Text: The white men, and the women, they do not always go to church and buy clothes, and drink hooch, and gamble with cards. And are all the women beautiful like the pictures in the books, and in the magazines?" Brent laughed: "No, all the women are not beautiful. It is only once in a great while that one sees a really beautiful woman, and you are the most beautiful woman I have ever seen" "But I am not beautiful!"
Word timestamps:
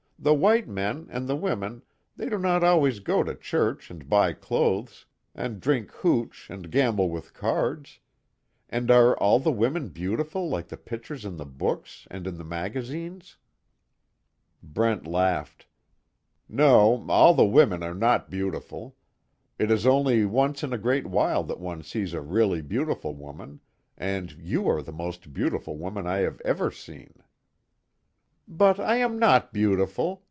The 0.23 0.35
white 0.35 0.67
men, 0.67 1.07
and 1.09 1.27
the 1.27 1.35
women, 1.35 1.81
they 2.15 2.29
do 2.29 2.37
not 2.37 2.63
always 2.63 2.99
go 2.99 3.23
to 3.23 3.33
church 3.33 3.89
and 3.89 4.07
buy 4.07 4.33
clothes, 4.33 5.07
and 5.33 5.59
drink 5.59 5.89
hooch, 5.89 6.47
and 6.47 6.69
gamble 6.69 7.09
with 7.09 7.33
cards. 7.33 7.97
And 8.69 8.91
are 8.91 9.17
all 9.17 9.39
the 9.39 9.51
women 9.51 9.87
beautiful 9.89 10.47
like 10.47 10.67
the 10.67 10.77
pictures 10.77 11.25
in 11.25 11.37
the 11.37 11.45
books, 11.47 12.05
and 12.11 12.27
in 12.27 12.37
the 12.37 12.43
magazines?" 12.43 13.37
Brent 14.61 15.07
laughed: 15.07 15.65
"No, 16.47 17.03
all 17.09 17.33
the 17.33 17.43
women 17.43 17.81
are 17.81 17.95
not 17.95 18.29
beautiful. 18.29 18.95
It 19.57 19.71
is 19.71 19.87
only 19.87 20.23
once 20.23 20.61
in 20.61 20.71
a 20.71 20.77
great 20.77 21.07
while 21.07 21.43
that 21.45 21.59
one 21.59 21.81
sees 21.81 22.13
a 22.13 22.21
really 22.21 22.61
beautiful 22.61 23.15
woman, 23.15 23.59
and 23.97 24.31
you 24.33 24.67
are 24.69 24.83
the 24.83 24.93
most 24.93 25.33
beautiful 25.33 25.77
woman 25.79 26.05
I 26.05 26.17
have 26.19 26.39
ever 26.41 26.69
seen" 26.69 27.23
"But 28.61 28.81
I 28.81 28.95
am 28.97 29.17
not 29.17 29.53
beautiful!" 29.53 30.19